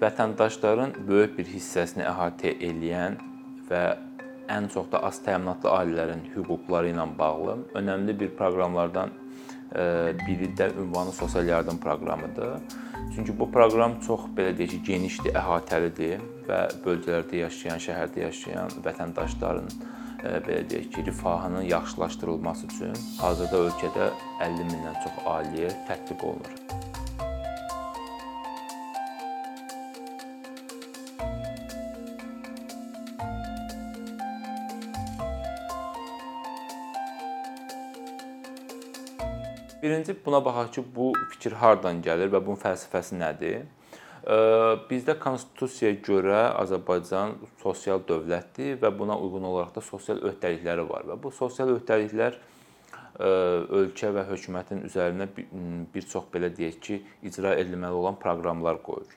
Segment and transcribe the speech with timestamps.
[0.00, 3.18] vətəndaşların böyük bir hissəsini əhatə edən
[3.68, 3.82] və
[4.50, 9.12] ən çox da az təminatlı ailələrin hüquqları ilə bağlı önəmli bir proqramlardan
[10.26, 12.56] biri də ünvanı sosial yardım proqramıdır.
[13.14, 19.68] Çünki bu proqram çox belə deyək ki, genişdir, əhatəlidir və bölgələrdə yaşayan, şəhərdə yaşayan vətəndaşların
[20.46, 24.10] belə deyək ki, rifahının yaxşılaşdırılması üçün hazırda ölkədə
[24.40, 26.89] 50 mindən çox ailəyə tətbiq olunur.
[39.90, 43.64] Birinci buna baxaq ki, bu fikir hardan gəlir və bunun fəlsəfəsi nədir?
[44.86, 51.18] Bizdə konstitusiyaya görə Azərbaycan sosial dövlətdir və buna uyğun olaraq da sosial öhdəlikləri var və
[51.24, 52.38] bu sosial öhdəliklər
[53.80, 59.10] ölkə və hökumətin üzərinə bir çox belə deyək ki, icra edilməli olan proqramlar qoyur.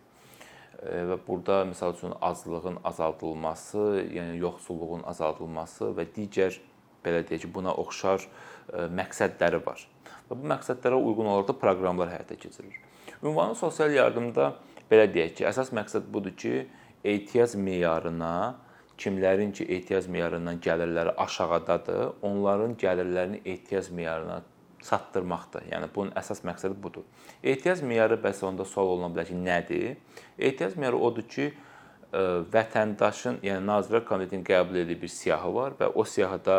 [0.82, 6.58] Və burada məsəl üçün aclığın azaldılması, yəni yoxsulluğun azaldılması və digər
[7.06, 8.26] belə deyək ki, buna oxşar
[8.74, 9.93] məqsədləri var
[10.30, 12.80] və bu məqsədlərə uyğun olaraq da proqramlar həyata keçirilir.
[13.24, 14.54] Ünvanlı sosial yardımda
[14.92, 16.68] belə deyək ki, əsas məqsəd budur ki,
[17.04, 18.56] ehtiyac meyarına
[19.00, 24.42] kimlərin ki, ehtiyac meyarından gəlirləri aşağıdadır, onların gəlirlərini ehtiyac meyarına
[24.84, 25.68] çatdırmaqdır.
[25.72, 27.06] Yəni bunun əsas məqsədi budur.
[27.44, 29.96] Ehtiyac meyarı bəs onda sual oluna bilər ki, nədir?
[30.38, 31.52] Ehtiyac meyarı odur ki,
[32.54, 36.58] vətəndaşın, yəni Nazirlər Komitetinin qəbul etdiyi bir siyahı var və o siyahıda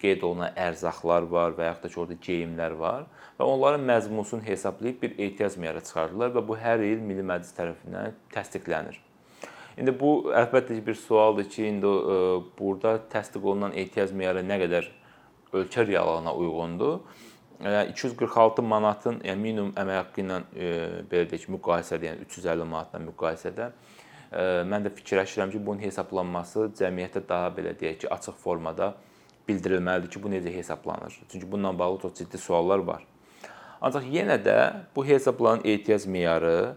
[0.00, 3.06] qeyd olunan ərzaqlar var və yaxud da ki, orada geyimlər var
[3.38, 8.18] və onların məzmununu hesablayıb bir ehtiyac meyarı çıxardılar və bu hər il Milli Məclis tərəfindən
[8.34, 9.00] təsdiqlənir.
[9.80, 12.16] İndi bu əlbəttə ki, bir sualdır ki, indi ə,
[12.58, 14.90] burada təsdiq olunan ehtiyac meyarı nə qədər
[15.56, 16.98] ölkə reallığına uyğundur?
[17.60, 20.68] Yəni 246 manatın, yəni minimum əmək haqqı ilə e,
[21.10, 27.20] belə deyək müqayisədə, yəni 350 manatla müqayisədə e, mən də fikirləşirəm ki, bunun hesablanması cəmiyyətə
[27.28, 28.94] daha belə deyək ki, açıq formada
[29.50, 31.20] bildirilməlidir ki, bu necə hesablanır?
[31.28, 33.04] Çünki bununla bağlı çox ciddi suallar var.
[33.80, 34.58] Ancaq yenə də
[34.96, 36.74] bu hesablanan ehtiyac meyarı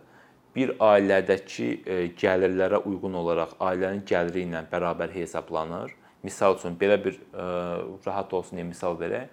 [0.55, 5.91] bir ailədəki e, gəlirlərə uyğun olaraq ailənin gəliri ilə bərabər hesablanır.
[6.23, 7.47] Misal üçün belə bir e,
[8.05, 9.27] rahat olsun deyə misal verək.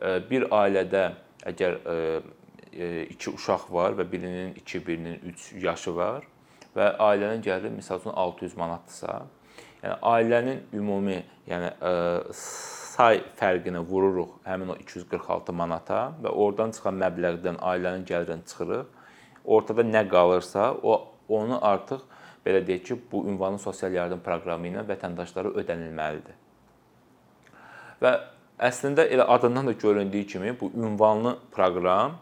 [0.00, 1.10] E, bir ailədə
[1.50, 1.80] əgər
[2.70, 6.26] iki uşaq var və birinin 2, birinin 3 yaşı var
[6.76, 9.14] və ailənin gəliri misal üçün 600 manatdırsa,
[9.82, 11.70] ailənin ümumi, yəni
[12.34, 18.86] say fərqini vururuq həmin o 246 manata və oradan çıxan məbləğdən ailənin gəlirini çıxırıq.
[19.44, 22.02] Ortada nə qalırsa, o onu artıq
[22.44, 26.36] belə deyək ki, bu ünvanlı sosial yardım proqramı ilə vətəndaşlara ödənilməlidir.
[28.00, 28.12] Və
[28.60, 32.18] əslində elə adından da göründüyü kimi bu ünvanlı proqram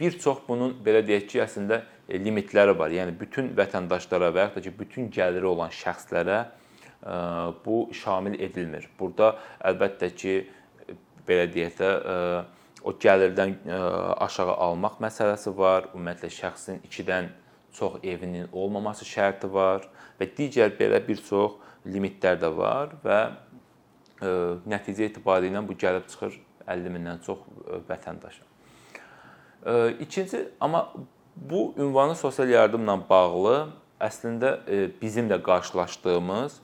[0.00, 2.92] bir çox bunun belə deyək ki, əslində limitləri var.
[2.94, 7.16] Yəni bütün vətəndaşlara və yaxud da ki, bütün gəliri olan şəxslərə e,
[7.64, 8.88] bu şamil edilmir.
[8.98, 9.34] Burada
[9.66, 10.36] əlbəttə ki,
[11.26, 12.18] belə deyək də e,
[12.86, 13.56] o gəlirdən
[14.22, 15.88] aşağı almaq məsələsi var.
[15.94, 17.32] Ümumiyyətlə şəxsin 2-dən
[17.74, 19.88] çox evinin olmaması şərti var
[20.20, 23.18] və digər belə bir çox limitlər də var və
[24.70, 27.42] nəticə etibarilə bu gəlib çıxır 50 mindən çox
[27.90, 28.46] vətəndaşa.
[30.00, 30.86] İkinci, amma
[31.36, 33.56] Bu ünvanı sosial yardımla bağlı
[34.00, 36.60] əslində e, bizim də qarşılaşdığımız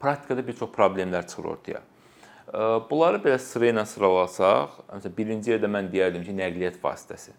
[0.00, 1.80] praktikada bir çox problemlər çıxır ortaya.
[1.80, 2.58] E,
[2.90, 7.34] bunları belə sıra ilə sıralasaq, məsələn, birinci yerdə mən deyərdim ki, nəqliyyat vasitəsi.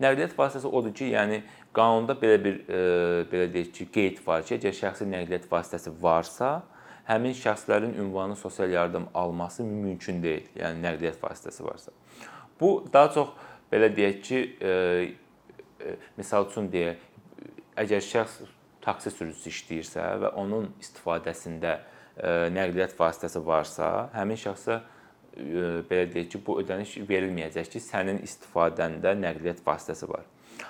[0.00, 1.42] Nəqliyyat vasitəsi odur ki, yəni
[1.76, 2.78] qanunda belə bir e,
[3.32, 6.54] belə deyək ki, qeyd var ki, əgər şəxsi nəqliyyat vasitəsi varsa,
[7.08, 10.48] həmin şəxslərin ünvanı sosial yardım alması mümkün deyil.
[10.56, 11.92] Yəni nəqliyyat vasitəsi varsa.
[12.60, 13.36] Bu daha çox
[13.72, 14.40] belə deyək ki,
[16.16, 16.94] misal üçün deyə
[17.80, 18.44] əgər şəxs
[18.84, 21.78] taksi sürücüsü işləyirsə və onun istifadəsində
[22.54, 24.80] nəqliyyat vasitəsi varsa, həmin şəxsə
[25.88, 30.22] belə deyək ki, bu ödəniş verilməyəcək ki, sənin istifadəndə nəqliyyat vasitəsi var.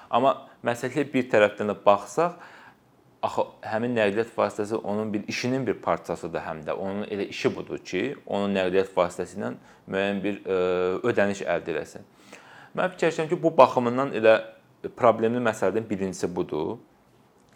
[0.08, 2.38] Amma məsələyə bir tərəfdən də baxsaq,
[3.24, 6.72] axı həmin nəqliyyat vasitəsi onun bir işinin bir parçasıdır həm də.
[6.72, 9.52] Onun elə işi budur ki, onun nəqliyyat vasitəsi ilə
[9.90, 10.40] müəyyən bir
[11.10, 12.08] ödəniş əldə etsin.
[12.74, 14.38] Mən fikirləşirəm ki, bu baxımından elə
[14.96, 16.78] problemli məsələdən birincisi budur.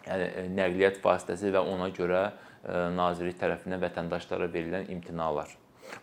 [0.07, 2.31] Yəni e, nəqliyyat vasitəsi və ona görə e,
[2.95, 5.51] nazirlik tərəfindən vətəndaşlara verilən imtinalar.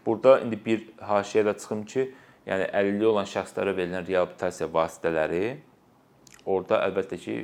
[0.06, 2.06] Burada indi bir haşiyə də çıxım ki,
[2.46, 5.42] yəni əlilliyi olan şəxslərə verilən reabilitasiya vasitələri
[6.46, 7.36] orada əlbəttə ki,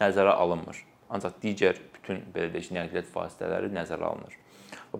[0.00, 0.82] nəzərə alınmır.
[1.10, 4.34] Ancaq digər bütün belə deyək nəqliyyat vasitələri nəzərə alınır.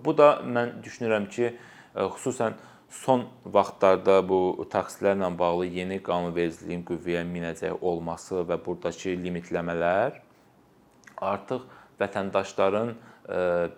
[0.05, 2.59] Bu da mən düşünürəm ki, e, xüsusən
[2.91, 10.21] son vaxtlarda bu taksilərlə bağlı yeni qanunvericiliyin qüvvəyə minəcək olması və burdakı limitləmələr
[11.17, 11.67] artıq
[12.01, 12.95] vətəndaşların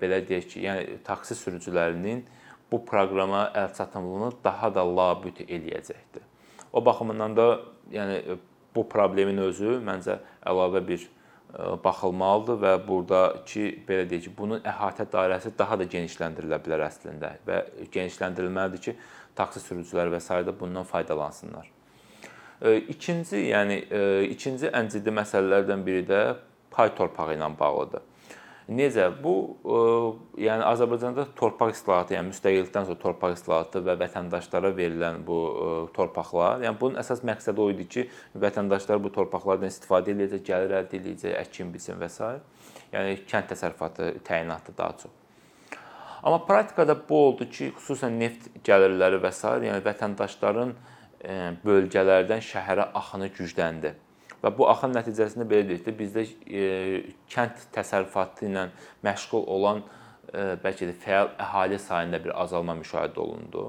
[0.01, 2.25] belə deyək ki, yəni taksi sürücülərinin
[2.71, 6.25] bu proqrama əlçatımlığını daha da labüd eləyəcəkdir.
[6.73, 7.47] O baxımından da
[7.93, 8.39] yəni
[8.75, 11.07] bu problemin özü məncə əlavə bir
[11.85, 17.63] baxılmalıdır və burdakı belə deyək ki, bunun əhatə dairəsi daha da genişləndirilə bilər əslində və
[17.95, 18.97] genişləndirilməlidir ki,
[19.39, 20.43] taksi sürücüləri və s.
[20.47, 21.71] da bundan faydalansınlar.
[22.89, 23.81] İkinci, yəni
[24.35, 26.23] ikinci ən ciddi məsələlərdən biri də
[26.75, 28.08] pay torpağı ilə bağlıdır.
[28.69, 29.07] Necə?
[29.25, 29.33] Bu
[29.65, 29.77] e,
[30.45, 36.61] yəni Azərbaycanda torpaq islahatı, yəni müstəqillikdən sonra torpaq islahatı və vətəndaşlara verilən bu e, torpaqlar,
[36.67, 38.05] yəni bunun əsas məqsədi o idi ki,
[38.43, 42.29] vətəndaşlar bu torpaqlardan istifadə edəcək, gəlir əldə edəcək, əkin biçin və s.
[42.93, 45.17] Yəni kənd təsərrüfatı təyinatı daha çox.
[46.23, 49.55] Amma praktikada bu oldu ki, xüsusən neft gəlirləri və s.
[49.65, 50.77] yəni vətəndaşların
[51.25, 53.95] e, bölgələrdən şəhərə axını gücləndi.
[54.43, 56.67] Və bu axın nəticəsində belə deyək də bizdə e,
[57.33, 58.69] kənd təsərrüfatı ilə
[59.07, 63.65] məşğul olan e, bəlkə də fəal əhali sayında bir azalma müşahidə olundu.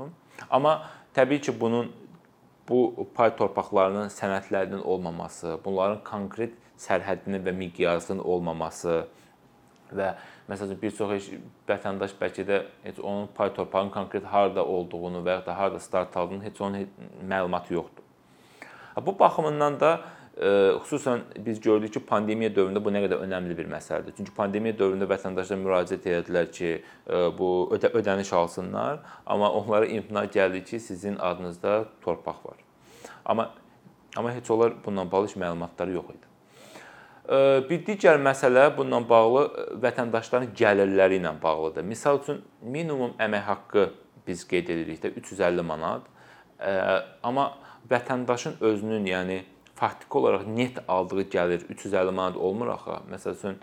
[0.49, 0.75] Amma
[1.17, 1.89] təbii ki, bunun
[2.69, 9.07] bu pay torpaqlarının sənədlərinin olmaması, bunların konkret sərhədinin və miqyasının olmaması
[9.89, 10.11] və
[10.49, 11.31] məsələn bir çox
[11.67, 16.17] vətəndaş bəlkə də heç onun pay torpağının konkret harda olduğunu və ya da harda start
[16.17, 16.87] aldığını heç onun
[17.25, 18.05] məlumatı yoxdur.
[19.05, 20.01] Bu baxımından da
[20.39, 24.15] xüsusən biz gördük ki, pandemiya dövründə bu nə qədər önəmli bir məsələdir.
[24.15, 26.71] Çünki pandemiya dövründə vətəndaşlar müraciət etdilər ki,
[27.35, 32.57] bu ödə ödəniş alsınlar, amma onlara imtina gəldi ki, sizin adınızda torpaq var.
[33.25, 33.49] Amma
[34.15, 36.25] amma heç onlar bununla bağlı heç məlumatları yox idi.
[37.69, 39.43] Bir digər məsələ bununla bağlı
[39.83, 41.83] vətəndaşların gəlirləri ilə bağlıdır.
[41.85, 43.89] Məsəl üçün minimum əmək haqqı
[44.27, 46.07] biz qeyd edirik də 350 manat.
[47.23, 47.51] Amma
[47.91, 49.43] vətəndaşın özünün, yəni
[49.79, 52.97] faktiki olaraq net aldığı gəlir 350 manat olmur axı.
[53.11, 53.59] Məsəl üçün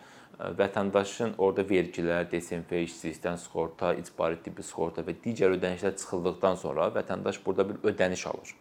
[0.61, 7.41] vətəndaşın orada vergilər, DSMF, işsizlikdən sığorta, icbari tibbi sığorta və digər ödənişlər çıxıldıqdan sonra vətəndaş
[7.47, 8.55] burada bir ödəniş alır.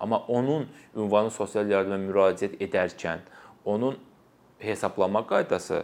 [0.00, 3.26] Amma onun ünvanı sosial yardıma müraciət edərkən
[3.64, 3.98] onun
[4.58, 5.82] hesablama qaydası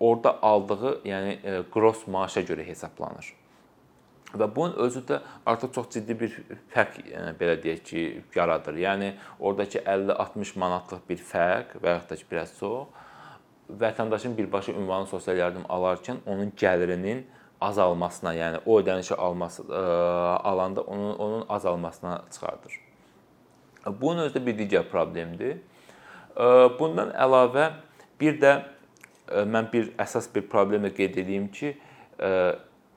[0.00, 3.34] orada aldığı, yəni qros maaşa görə hesablanır.
[4.34, 6.34] Və bunun özü də artıq çox ciddi bir
[6.74, 8.02] fərq yəni belə deyək ki,
[8.34, 8.76] yaradır.
[8.76, 13.06] Yəni ordakı 50-60 manatlıq bir fərq və yaxud da ki, biraz çox
[13.80, 17.24] vətəndaşın birbaşa ünvanlı sosial yardım alarkən onun gəlirinin
[17.60, 19.82] azalmasına, yəni o ödənişi alması ə,
[20.52, 22.80] alanda onun onun azalmasına çıxardır.
[24.00, 25.58] Bunun özü də bir digər problemdir.
[26.78, 27.70] Bundan əlavə
[28.20, 28.52] bir də
[29.28, 31.72] mən bir əsas bir problemlə qeyd edeyim ki,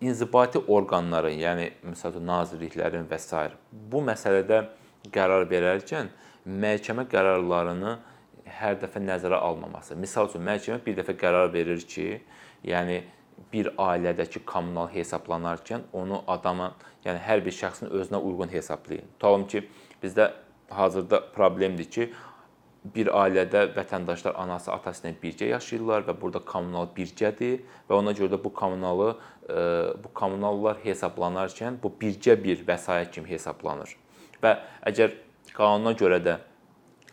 [0.02, 3.52] inzibati orqanların, yəni məsələn nazirliklərin və s.
[3.72, 4.64] bu məsələdə
[5.14, 6.10] qərar verərkən
[6.46, 7.98] məhkəmə qərarlarını
[8.60, 9.96] hər dəfə nəzərə almaması.
[9.96, 12.22] Məsəl üçün məhkəmə bir dəfə qərar verir ki,
[12.66, 13.02] yəni
[13.54, 16.74] bir ailədəki kommunal hesablanarkən onu adamın,
[17.06, 19.08] yəni hər bir şəxsin özünə uyğun hesablayın.
[19.18, 19.64] Tutalım ki,
[20.04, 20.32] bizdə
[20.70, 22.12] hazırda problemdir ki,
[22.84, 28.34] bir ailədə vətəndaşlar anası, atası ilə birgə yaşayırlar və burada kommunal birgədir və ona görə
[28.34, 29.56] də bu kommunalı e,
[30.04, 33.94] bu kommunallar hesablanarkən bu birgə bir vəsait kimi hesablanır.
[34.42, 34.56] Və
[34.90, 35.14] əgər
[35.54, 36.38] qanuna görə də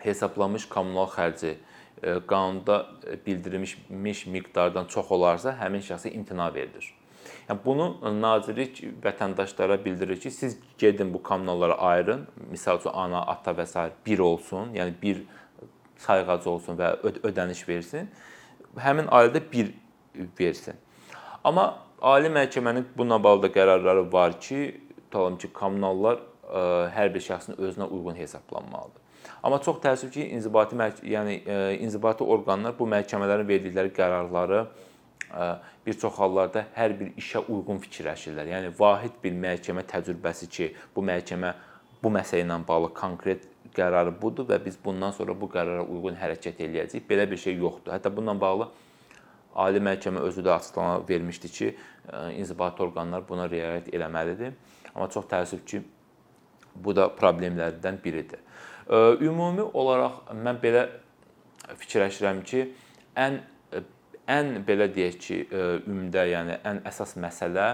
[0.01, 2.87] hesablanmış kommunal xərci e, qanunda
[3.27, 6.95] bildirilmiş miqdardan çox olarsa, həmin şəxsə imtina verilir.
[7.49, 7.87] Yəni bunu
[8.21, 12.27] nazirlik vətəndaşlara bildirir ki, siz gedin bu kommunallara ayırın.
[12.53, 13.91] Məsəl üçün ana, ata və s.
[14.07, 15.23] bir olsun, yəni bir
[15.99, 18.09] sayğacı olsun və ödəniş versin.
[18.79, 19.73] Həmin ailədə bir
[20.41, 20.77] versin.
[21.45, 26.63] Amma ali məhkəmənin bununla bağlı da qərarları var ki, tutalım ki, kommunallar ə,
[26.95, 29.05] hər bir şəxsin özünə uyğun hesablanmalıdır.
[29.43, 30.77] Amma çox təəssüf ki, inzibati
[31.07, 35.49] yəni ə, inzibati orqanlar bu məhkəmələrin verdikləri qərarları ə,
[35.87, 38.53] bir çox hallarda hər bir işə uyğun fikirləşirlər.
[38.55, 41.55] Yəni vahid bir məhkəmə təcrübəsi ki, bu məhkəmə
[42.03, 46.63] bu məsələ ilə bağlı konkret qərarı budur və biz bundan sonra bu qərara uyğun hərəkət
[46.67, 47.07] eləyəcəyik.
[47.09, 47.93] Belə bir şey yoxdur.
[47.95, 48.69] Hətta bununla bağlı
[49.59, 51.69] Ali Məhkəmə özü də açıqlama vermişdi ki,
[52.39, 54.53] inzibati orqanlar buna riayət eləməlidir.
[54.95, 55.83] Amma çox təəssüf ki,
[56.75, 58.45] bu da problemlərdən biridir.
[59.25, 60.85] Ümumi olaraq mən belə
[61.81, 62.69] fikirləşirəm ki,
[63.19, 63.41] ən
[64.29, 65.41] ən belə deyək ki,
[65.89, 67.69] ümdə, yəni ən əsas məsələ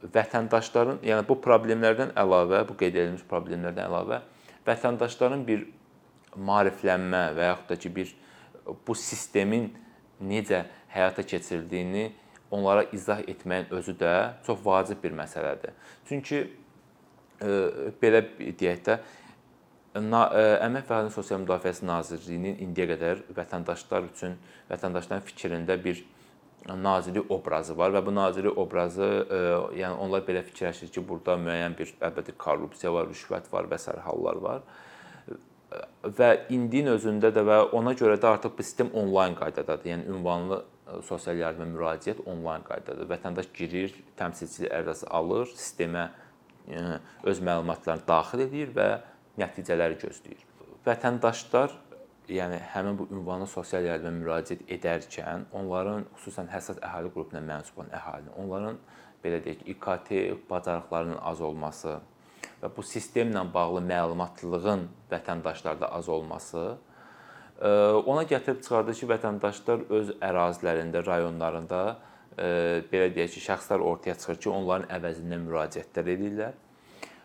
[0.00, 4.22] vətəndaşların, yəni bu problemlərdən əlavə, bu qeyd edilmiş problemlərdən əlavə
[4.66, 5.66] vətəndaşların bir
[6.36, 8.14] maariflənmə və yaxud da ki, bir
[8.86, 9.70] bu sistemin
[10.20, 12.10] necə həyata keçirildiyini
[12.50, 14.12] onlara izah etməyin özü də
[14.46, 15.74] çox vacib bir məsələdir.
[16.08, 16.44] Çünki
[18.02, 19.00] belə deyək də
[19.90, 24.36] Əmək və Əhalinin Sosial Müdafiəsi Nazirliyinin indiyə qədər vətəndaşlar üçün
[24.68, 26.04] vətəndaşların fikrində bir
[26.68, 29.08] nazirlik obrazı var və bu nazirlik obrazı,
[29.76, 34.02] yəni onlar belə fikirləşir ki, burada müəyyən bir əlbəttə korrupsiya var, rüşvət var və sair
[34.04, 34.66] hallar var.
[36.02, 39.86] Və indinin özündə də və ona görə də artıq bu sistem onlayn qaydadadır.
[39.92, 40.64] Yəni ünvanlı
[41.06, 43.06] sosial yardıma müraciət onlayn qaydadır.
[43.12, 46.08] Vətəndaş girir, təmsilçi ərizəsi alır, sistemə
[47.22, 48.88] öz məlumatlarını daxil edir və
[49.40, 50.42] nəticələri gözləyir.
[50.86, 51.76] Vətəndaşlar
[52.28, 57.94] yəni həmin bu ünvanlı sosial yardıma müraciət edərkən onların xüsusən həssas əhali qrupuna mənsub olan
[57.96, 58.78] əhalinin, onların
[59.24, 60.12] belə deyək, İKT
[60.50, 61.98] bacarıqlarının az olması
[62.62, 66.76] və bu sistemlə bağlı məlumatlılığın vətəndaşlarda az olması
[67.60, 71.80] ona gətirib çıxardır ki, vətəndaşlar öz ərazilərində, rayonlarında
[72.92, 76.54] belə deyək ki, şəxslər ortaya çıxır ki, onların əvəzində müraciətlər edirlər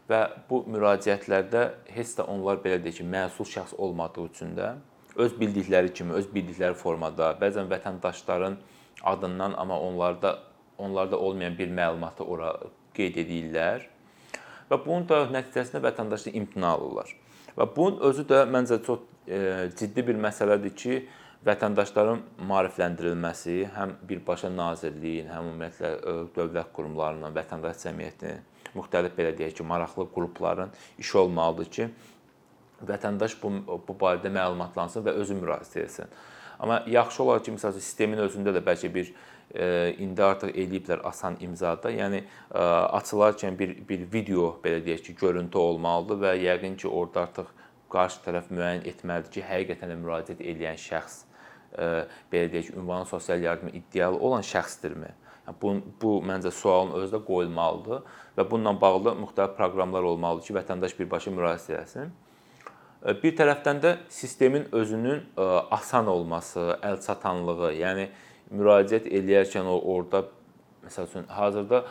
[0.10, 1.64] və bu müraciətlərdə
[1.96, 4.76] heç də onlar belə deyək ki, məsul şəxs olmadığı üçün də
[5.16, 8.58] öz bildikləri kimi, öz bildikləri formada, bəzən vətəndaşların
[9.04, 10.38] adından, amma onlarda
[10.78, 12.50] onlarda olmayan bir məlumatı ora
[12.96, 13.86] qeyd edirlər
[14.70, 17.14] və bunun da nəticəsində vətəndaşlar imtina alırlar.
[17.56, 20.98] Və bunun özü də məncə çox e, ciddi bir məsələdir ki,
[21.48, 28.44] vətəndaşların maarifləndirilməsi həm birbaşa nazirliyin, həm ümumiyyətlə e, dövlət qurumlarının, vətəndaş cəmiyyətinin
[28.76, 31.90] müxtəlif belə deyək ki, maraqlı qrupların işi olmalıdır ki,
[32.86, 33.52] vətəndaş bu
[33.88, 36.16] bu barədə məlumatlansın və özü müraciət etsin.
[36.60, 39.12] Amma yaxşı olar ki, məsələn, sistemin özündə də bəlkə bir
[39.54, 41.92] e, indi artıq eləyiblər asan imzada.
[41.92, 42.64] Yəni e,
[43.00, 47.52] açılarkən bir bir video belə deyək ki, görüntü olmalıdır və yəqin ki, orada artıq
[47.92, 51.22] qarşı tərəf müəyyən etməlidir ki, həqiqətən də müraciət edən şəxs
[51.78, 51.92] e,
[52.32, 55.12] belə deyək ünvanı sosial yardıma iddialı olan şəxsdirmi?
[55.62, 60.96] Bu bu məncə sualın özü də qoyulmalıdır və bununla bağlı müxtəlif proqramlar olmalıdır ki, vətəndaş
[61.00, 62.14] birbaşa müraciət etsin.
[63.22, 65.22] Bir tərəfdən də sistemin özünün
[65.78, 68.08] asan olması, əlçatanlığı, yəni
[68.50, 70.24] müraciət eləyərkən orada
[70.88, 71.84] məsəl üçün hazırda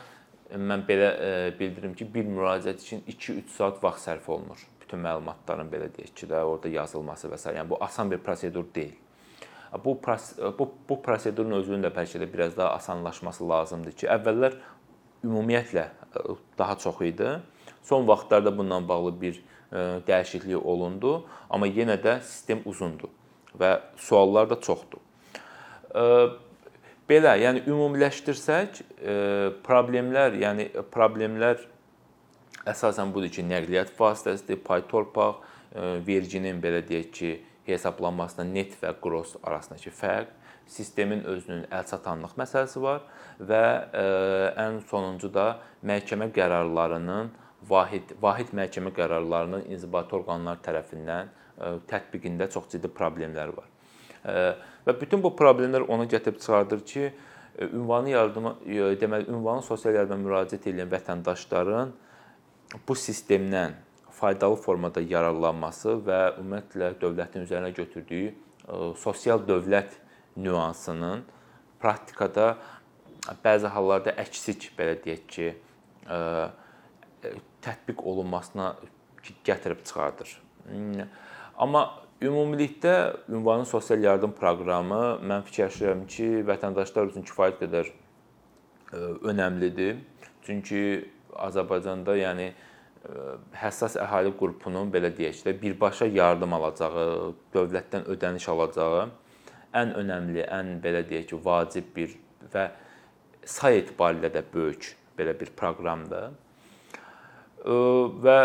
[0.59, 1.13] mən belə
[1.59, 4.67] bildirim ki, bir müraciət üçün 2-3 saat vaxt sərf olunur.
[4.83, 7.55] Bütün məlumatların belə deyək ki, də orada yazılması və s.
[7.55, 8.99] yəni bu asan bir prosedur deyil
[9.85, 10.01] bu
[10.59, 14.57] bu bu prosedurun özünün də bəlkə də biraz daha asanlaşması lazımdır ki, əvvəllər
[15.25, 17.29] ümumiyyətlə e, daha çox idi.
[17.83, 19.35] Son vaxtlarda bununla bağlı bir
[19.73, 19.77] e,
[20.09, 23.13] dəyişiklik olundu, amma yenə də sistem uzundur
[23.61, 25.01] və suallar da çoxdur.
[25.95, 26.05] E,
[27.09, 28.83] belə, yəni ümumiləşdirsək,
[29.67, 31.67] problemlər, yəni problemlər
[32.65, 35.43] əsasən budur ki, nəqliyyat vasitəsidir, pay torpaq,
[36.07, 37.33] verginin belə deyək ki,
[37.67, 40.33] hesablanmasında net və gross arasındakı fərq,
[40.67, 43.03] sistemin özünün əlçatanlıq məsələsi var
[43.41, 44.05] və ə,
[44.65, 47.31] ən sonuncu da məhkəmə qərarlarının
[47.69, 53.69] vahid vahid məhkəmə qərarlarının inzibati orqanlar tərəfindən ə, tətbiqində çox ciddi problemlər var.
[54.25, 54.49] Ə,
[54.89, 57.13] və bütün bu problemlər ona gətirib çıxardır ki,
[57.59, 58.57] ünvanı yardıma
[59.01, 61.93] deməli ünvanı sosial yardıma müraciət edən vətəndaşların
[62.89, 63.77] bu sistemdən
[64.25, 68.37] faydalı formada yararlanması və ümumiyyətlə dövlətin üzərinə götürdüyü e,
[68.97, 69.99] sosial dövlət
[70.41, 71.27] nüansının
[71.83, 72.55] praktikada
[73.45, 75.51] bəzi hallarda əksik belə deyək ki,
[76.09, 78.73] e, e, tətbiq olunmasına
[79.45, 80.33] gətirib çıxardır.
[80.71, 81.07] Hmm,
[81.57, 81.85] amma
[82.25, 82.97] ümumilikdə
[83.29, 87.93] ünvanlı sosial yardım proqramı mən fikirləşirəm ki, vətəndaşlar üçün kifayət qədər
[89.25, 89.99] önəmlidir.
[90.45, 90.81] Çünki
[91.35, 92.53] Azərbaycanda yəni
[93.61, 99.05] həssas əhali qrupunun belə deyək də birbaşa yardım alacağı, dövlətdən ödəniş alacağı
[99.75, 102.15] ən önəmli, ən belə deyək ki, vacib bir
[102.55, 102.69] və
[103.45, 106.31] say etibarilə də böyük belə bir proqramdır.
[108.25, 108.39] Və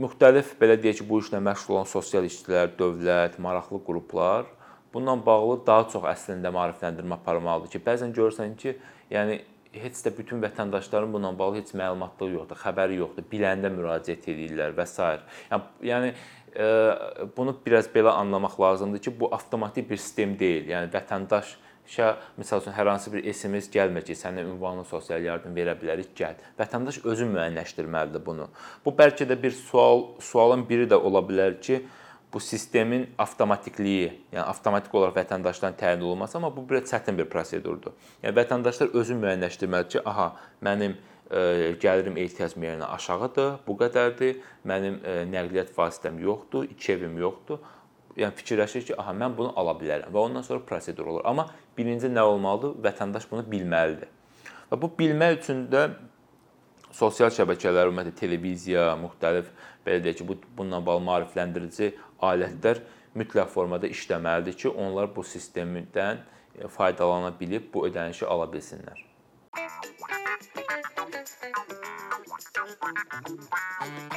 [0.00, 4.52] müxtəlif belə deyək ki, bu işlə məşğul olan sosial işçilər, dövlət, maraqlı qruplar
[4.96, 8.72] bununla bağlı daha çox əslində maarifləndirmə aparmalıdır ki, bəzən görürsən ki,
[9.12, 9.42] yəni
[9.82, 13.26] heç də bütün vətəndaşların bununla bağlı heç məlumatlığı yoxdur, xəbəri yoxdur.
[13.30, 15.10] Biləndə müraciət edirlər və s.
[15.50, 16.12] Yəni yəni
[16.56, 16.66] e,
[17.36, 20.68] bunu biraz belə anlamaq lazımdır ki, bu avtomatik bir sistem deyil.
[20.72, 21.56] Yəni vətəndaş
[21.90, 22.08] şə
[22.40, 26.34] məsəl üçün hər hansı bir SMS gəlmir ki, sənə ünvanlı sosial yardım verə bilərik, gəl.
[26.58, 28.48] Vətəndaş özü müəyyənləşdirməlidir bunu.
[28.84, 31.84] Bu bəlkə də bir sual sualın biri də ola bilər ki,
[32.36, 37.94] bu sistemin avtomatikliyi, yəni avtomatik olaraq vətəndaşdan təyin olunması, amma bu biraz çətin bir prosedurdur.
[38.20, 40.26] Yəni vətəndaşlar özü müəyyənləşdirməlidir ki, aha,
[40.68, 40.98] mənim ə,
[41.40, 44.42] e, gəlirim ehtiyac meyillərindən aşağıdır, bu qədərdir.
[44.68, 47.62] Mənim ə, e, nəqliyyat vasitəm yoxdur, iki evim yoxdur.
[48.20, 51.24] Yəni fikirləşir ki, aha, mən bunu ala bilərəm və ondan sonra prosedur olur.
[51.24, 52.76] Amma birinci nə olmalıdır?
[52.84, 54.12] Vətəndaş bunu bilməlidir.
[54.68, 55.86] Və bu bilmək üçün də
[56.96, 59.48] sosial şəbəkələr, ümumiyyətlə televiziya, müxtəlif
[59.86, 61.92] belə deyək ki, bu bununla bağlı maarifləndirici
[62.30, 62.82] alətlər
[63.16, 66.24] mütləq formada işləməlidir ki, onlar bu sistemdən
[66.76, 69.06] faydalana bilib bu ödənişi ala bilsinlər.
[73.78, 74.15] Thank you.